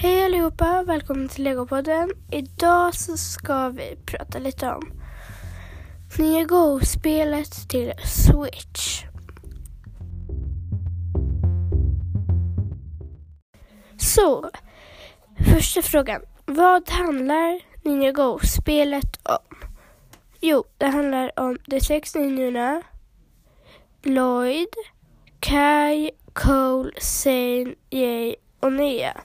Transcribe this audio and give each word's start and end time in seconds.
Hej 0.00 0.24
allihopa, 0.24 0.84
välkommen 0.86 1.28
till 1.28 1.44
Legopodden. 1.44 2.10
Idag 2.32 2.94
så 2.94 3.16
ska 3.16 3.68
vi 3.68 3.96
prata 4.06 4.38
lite 4.38 4.72
om 4.72 4.82
nya 6.18 6.44
Go-spelet 6.44 7.68
till 7.68 7.92
Switch. 8.04 9.04
Så, 13.96 14.50
första 15.54 15.82
frågan. 15.82 16.22
Vad 16.46 16.90
handlar 16.90 17.60
Ninja 17.84 18.12
Go-spelet 18.12 19.20
om? 19.22 19.56
Jo, 20.40 20.64
det 20.78 20.86
handlar 20.86 21.38
om 21.40 21.58
de 21.66 21.80
sex 21.80 22.14
ninjorna 22.14 22.82
Lloyd, 24.02 24.74
Kai, 25.40 26.10
Cole, 26.32 26.92
Zane, 27.00 27.74
Jay 27.90 28.34
och 28.60 28.72
Nia. 28.72 29.20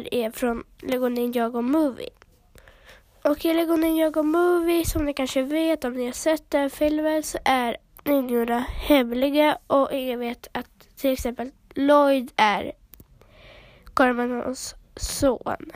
Här 0.00 0.14
är 0.14 0.30
från 0.30 0.64
Lego 0.82 1.08
Ninjago 1.08 1.62
Movie. 1.62 2.08
Och 3.24 3.44
i 3.44 3.54
Lego 3.54 3.76
Ninjago 3.76 4.22
Movie, 4.22 4.84
som 4.84 5.04
ni 5.04 5.14
kanske 5.14 5.42
vet 5.42 5.84
om 5.84 5.92
ni 5.92 6.06
har 6.06 6.12
sett 6.12 6.50
den 6.50 6.70
filmen, 6.70 7.22
så 7.22 7.38
är 7.44 7.76
ninjorna 8.04 8.58
hemliga 8.58 9.58
och 9.66 9.92
ingen 9.92 10.20
vet 10.20 10.48
att 10.52 10.96
till 10.96 11.12
exempel 11.12 11.50
Lloyd 11.74 12.30
är 12.36 12.72
Gormanons 13.94 14.74
son. 14.96 15.72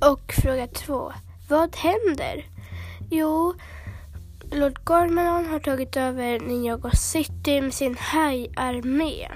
Och 0.00 0.32
fråga 0.42 0.66
två. 0.66 1.12
Vad 1.48 1.76
händer? 1.76 2.46
Jo, 3.10 3.54
Lord 4.54 4.84
Gormanon 4.84 5.46
har 5.46 5.58
tagit 5.58 5.96
över 5.96 6.40
Ninjago 6.40 6.90
City 6.90 7.60
med 7.60 7.74
sin 7.74 7.96
hajarmé. 7.98 9.28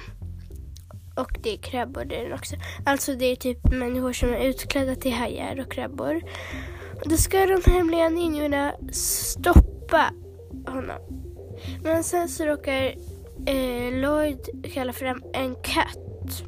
Och 1.16 1.38
det 1.42 1.52
är 1.52 1.56
krabbor 1.56 2.04
där 2.04 2.34
också. 2.34 2.56
Alltså 2.86 3.14
det 3.14 3.24
är 3.24 3.36
typ 3.36 3.72
människor 3.72 4.12
som 4.12 4.28
är 4.28 4.38
utklädda 4.38 4.94
till 4.94 5.12
hajar 5.12 5.60
och 5.60 5.72
krabbor. 5.72 6.22
Och 7.02 7.08
då 7.08 7.16
ska 7.16 7.46
de 7.46 7.70
hemliga 7.70 8.08
ninjorna 8.08 8.72
stoppa 8.92 10.10
honom. 10.66 11.00
Men 11.82 12.04
sen 12.04 12.28
så 12.28 12.44
råkar 12.44 12.94
eh, 13.46 13.92
Lloyd 13.92 14.70
kalla 14.74 14.92
fram 14.92 15.22
en 15.32 15.54
katt. 15.54 16.42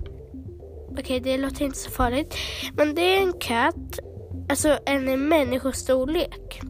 Okej, 0.91 1.03
okay, 1.03 1.21
det 1.21 1.39
låter 1.39 1.65
inte 1.65 1.79
så 1.79 1.91
farligt. 1.91 2.35
Men 2.73 2.95
det 2.95 3.03
är 3.03 3.23
en 3.23 3.33
katt, 3.33 3.99
alltså 4.49 4.79
en 4.87 5.29
människostorlek. 5.29 6.61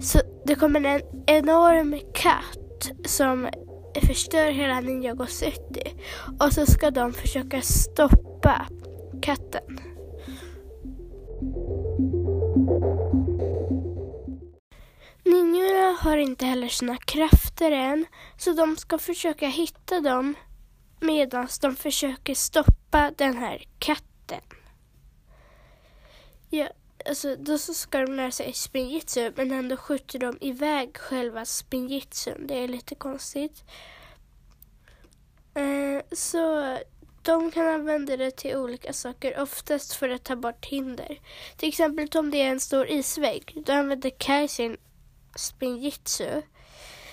Så 0.00 0.20
det 0.44 0.54
kommer 0.54 0.84
en 0.84 1.00
enorm 1.26 2.00
katt 2.14 2.90
som 3.04 3.48
förstör 4.06 4.50
hela 4.50 4.80
Ninjago 4.80 5.26
City. 5.26 5.94
Och 6.40 6.52
så 6.52 6.66
ska 6.66 6.90
de 6.90 7.12
försöka 7.12 7.60
stoppa 7.62 8.66
katten. 9.22 9.80
Ninjorna 15.24 15.96
har 16.00 16.16
inte 16.16 16.46
heller 16.46 16.68
sina 16.68 16.96
krafter 16.96 17.70
än, 17.70 18.06
så 18.36 18.52
de 18.52 18.76
ska 18.76 18.98
försöka 18.98 19.48
hitta 19.48 20.00
dem 20.00 20.34
medan 21.00 21.48
de 21.60 21.76
försöker 21.76 22.34
stoppa 22.34 23.12
den 23.16 23.36
här 23.36 23.64
katten. 23.78 24.40
Ja, 26.50 26.68
alltså, 27.08 27.36
då 27.36 27.58
så 27.58 27.74
ska 27.74 27.98
de 27.98 28.12
lära 28.12 28.30
sig 28.30 28.52
spinjitsu 28.52 29.32
men 29.36 29.52
ändå 29.52 29.76
skjuter 29.76 30.18
de 30.18 30.38
iväg 30.40 30.96
själva 30.96 31.44
spinjitsun. 31.44 32.46
Det 32.46 32.54
är 32.54 32.68
lite 32.68 32.94
konstigt. 32.94 33.64
Eh, 35.54 36.02
så 36.12 36.76
de 37.22 37.50
kan 37.50 37.66
använda 37.66 38.16
det 38.16 38.30
till 38.30 38.56
olika 38.56 38.92
saker, 38.92 39.40
oftast 39.40 39.92
för 39.92 40.08
att 40.08 40.24
ta 40.24 40.36
bort 40.36 40.64
hinder. 40.66 41.20
Till 41.56 41.68
exempel 41.68 42.08
om 42.14 42.30
det 42.30 42.42
är 42.42 42.50
en 42.50 42.60
stor 42.60 42.88
isvägg, 42.88 43.62
då 43.66 43.72
använder 43.72 44.10
Kai 44.10 44.48
sin 44.48 44.76
spinjitsu 45.36 46.42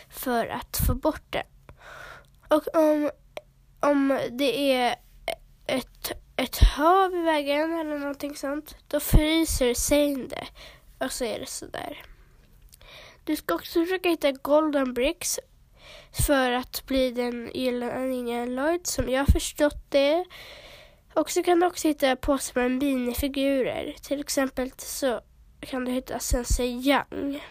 för 0.09 0.47
att 0.47 0.78
få 0.88 0.95
bort 0.95 1.23
den. 1.29 1.45
Och 2.47 2.75
om, 2.75 3.12
om 3.79 4.19
det 4.31 4.72
är 4.73 4.95
ett 5.68 6.22
ett 6.44 6.58
hav 6.58 7.16
i 7.16 7.22
vägen 7.22 7.80
eller 7.80 8.00
någonting 8.00 8.36
sånt, 8.36 8.76
då 8.88 9.00
fryser 9.00 9.74
Zane 9.74 10.28
det. 10.28 10.48
Och 11.06 11.12
så 11.12 11.26
är 11.26 11.40
det 11.40 11.46
sådär. 11.46 12.04
Du 13.24 13.36
ska 13.36 13.56
också 13.56 13.84
försöka 13.84 14.09
hitta 14.09 14.31
golden 14.31 14.94
bricks 14.94 15.40
för 16.28 16.52
att 16.52 16.86
bli 16.86 17.12
den 17.12 17.52
gyllene 17.54 18.46
Lloyd 18.46 18.88
som 18.88 19.09
jag 19.09 19.20
har 19.20 19.31
förstått 19.31 19.92
det. 19.92 20.26
Och 21.14 21.31
så 21.31 21.44
kan 21.44 21.59
du 21.59 21.68
också 21.68 21.88
hitta 21.88 22.16
påsar 22.16 22.62
med 22.62 22.72
minifigurer. 22.72 23.96
Till 24.02 24.20
exempel 24.20 24.72
så 24.78 25.22
kan 25.60 25.86
du 25.86 25.92
hitta 25.92 26.20
Sensei 26.20 26.68
Young. 26.68 27.44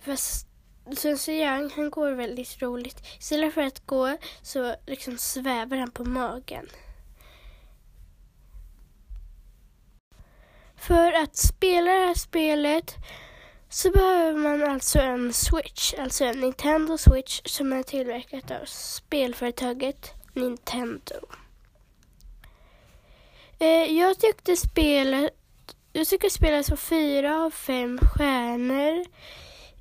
Fast 0.00 0.45
Sun 0.94 1.34
Yang, 1.34 1.72
han 1.76 1.90
går 1.90 2.10
väldigt 2.10 2.62
roligt. 2.62 3.06
Istället 3.18 3.54
för 3.54 3.62
att 3.62 3.86
gå 3.86 4.16
så 4.42 4.74
liksom 4.86 5.18
svävar 5.18 5.76
han 5.76 5.90
på 5.90 6.04
magen. 6.04 6.66
För 10.76 11.12
att 11.12 11.36
spela 11.36 11.90
det 11.90 12.06
här 12.06 12.14
spelet 12.14 12.94
så 13.68 13.90
behöver 13.90 14.38
man 14.38 14.62
alltså 14.62 14.98
en 14.98 15.32
Switch, 15.32 15.94
alltså 15.94 16.24
en 16.24 16.40
Nintendo 16.40 16.98
Switch 16.98 17.40
som 17.44 17.72
är 17.72 17.82
tillverkat 17.82 18.50
av 18.50 18.64
spelföretaget 18.64 20.12
Nintendo. 20.32 21.20
Eh, 23.58 23.98
jag 23.98 24.18
tyckte 24.18 24.56
spelet, 24.56 25.34
jag 25.92 26.06
tycker 26.06 26.28
spelet 26.28 26.68
var 26.68 26.76
fyra 26.76 27.44
av 27.44 27.50
fem 27.50 27.98
stjärnor. 27.98 29.04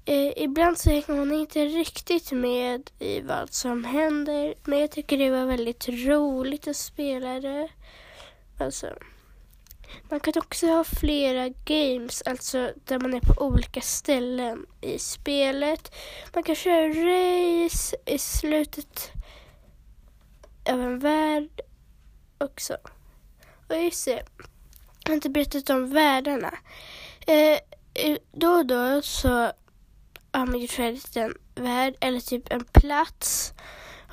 Eh, 0.07 0.43
ibland 0.43 0.77
så 0.77 0.89
hänger 0.89 1.15
man 1.15 1.33
inte 1.33 1.65
riktigt 1.65 2.31
med 2.31 2.91
i 2.99 3.21
vad 3.21 3.53
som 3.53 3.83
händer. 3.83 4.55
Men 4.63 4.79
jag 4.79 4.91
tycker 4.91 5.17
det 5.17 5.29
var 5.29 5.45
väldigt 5.45 5.87
roligt 5.89 6.67
att 6.67 6.75
spela 6.75 7.39
det. 7.39 7.69
Alltså, 8.59 8.87
man 10.09 10.19
kan 10.19 10.33
också 10.35 10.67
ha 10.67 10.83
flera 10.83 11.49
games, 11.49 12.21
alltså 12.21 12.73
där 12.85 12.99
man 12.99 13.13
är 13.13 13.19
på 13.19 13.45
olika 13.45 13.81
ställen 13.81 14.65
i 14.81 14.99
spelet. 14.99 15.95
Man 16.33 16.43
kan 16.43 16.55
köra 16.55 16.87
race 16.87 17.95
i 18.05 18.17
slutet 18.17 19.11
av 20.69 20.81
en 20.81 20.99
värld 20.99 21.61
också. 22.37 22.77
Och 23.69 23.83
just 23.83 24.05
det, 24.05 24.25
jag 25.03 25.09
har 25.09 25.15
inte 25.15 25.29
berättat 25.29 25.69
om 25.69 25.89
världarna. 25.89 26.53
Eh, 27.27 27.59
då 28.31 28.47
och 28.47 28.65
då 28.65 29.01
så 29.01 29.51
har 30.39 30.45
man 30.45 30.59
gjort 30.59 30.71
färdigt 30.71 31.17
en 31.17 31.33
värld 31.55 31.95
eller 31.99 32.19
typ 32.19 32.51
en 32.51 32.65
plats. 32.65 33.53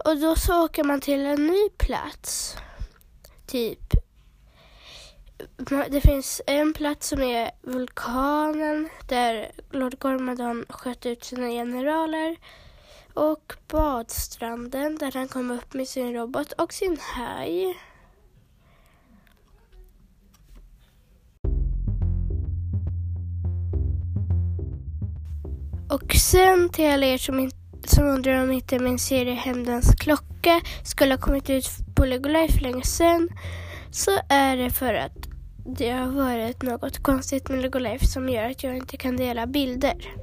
Och 0.04 0.16
då 0.16 0.36
så 0.36 0.64
åker 0.64 0.84
man 0.84 1.00
till 1.00 1.26
en 1.26 1.46
ny 1.46 1.68
plats. 1.68 2.56
Typ. 3.46 3.94
Det 5.88 6.00
finns 6.00 6.42
en 6.46 6.72
plats 6.72 7.08
som 7.08 7.22
är 7.22 7.50
vulkanen 7.62 8.88
där 9.08 9.52
Lord 9.70 9.98
Gormadon 9.98 10.64
sköt 10.68 11.06
ut 11.06 11.24
sina 11.24 11.48
generaler. 11.48 12.36
Och 13.14 13.52
badstranden 13.68 14.98
där 14.98 15.12
han 15.12 15.28
kom 15.28 15.50
upp 15.50 15.74
med 15.74 15.88
sin 15.88 16.14
robot 16.14 16.52
och 16.52 16.72
sin 16.72 16.98
haj. 17.00 17.78
Och 25.92 26.14
sen 26.14 26.68
till 26.68 26.90
alla 26.90 27.06
er 27.06 27.18
som, 27.18 27.50
som 27.84 28.06
undrar 28.08 28.42
om 28.42 28.52
inte 28.52 28.78
min 28.78 28.98
serie 28.98 29.34
Hämndens 29.34 29.94
klocka 29.94 30.60
skulle 30.84 31.14
ha 31.14 31.18
kommit 31.18 31.50
ut 31.50 31.66
på 31.94 32.04
Lego 32.04 32.28
Life 32.28 32.54
för 32.54 32.60
länge 32.60 32.82
sedan 32.82 33.28
så 33.90 34.10
är 34.28 34.56
det 34.56 34.70
för 34.70 34.94
att 34.94 35.28
det 35.66 35.90
har 35.90 36.06
varit 36.06 36.62
något 36.62 36.98
konstigt 36.98 37.48
med 37.48 37.62
Lego 37.62 37.78
Life 37.78 38.06
som 38.06 38.28
gör 38.28 38.50
att 38.50 38.62
jag 38.62 38.76
inte 38.76 38.96
kan 38.96 39.16
dela 39.16 39.46
bilder. 39.46 40.14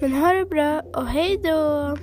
Men 0.00 0.12
ha 0.12 0.32
det 0.32 0.44
bra 0.44 0.82
och 0.94 1.06
hej 1.06 1.40
då! 1.44 1.96